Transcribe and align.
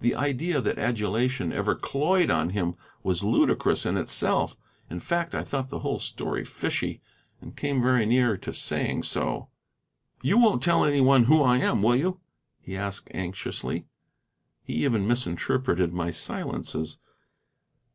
The 0.00 0.14
idea 0.14 0.60
that 0.60 0.78
adulation 0.78 1.50
ever 1.50 1.74
cloyed 1.74 2.30
on 2.30 2.50
him 2.50 2.74
was 3.02 3.24
ludicrous 3.24 3.86
in 3.86 3.96
itself. 3.96 4.54
In 4.90 5.00
fact 5.00 5.34
I 5.34 5.42
thought 5.42 5.70
the 5.70 5.78
whole 5.78 5.98
story 5.98 6.44
fishy, 6.44 7.00
and 7.40 7.56
came 7.56 7.80
very 7.80 8.04
near 8.04 8.36
to 8.36 8.52
saying 8.52 9.04
so. 9.04 9.48
"You 10.20 10.36
won't 10.36 10.62
tell 10.62 10.84
anyone 10.84 11.24
who 11.24 11.42
I 11.42 11.56
am, 11.56 11.82
will 11.82 11.96
you?" 11.96 12.20
he 12.60 12.76
asked 12.76 13.08
anxiously. 13.14 13.86
He 14.62 14.74
even 14.84 15.08
misinterpreted 15.08 15.90
my 15.94 16.10
silences. 16.10 16.98